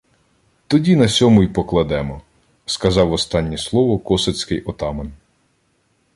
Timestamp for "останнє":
3.11-3.57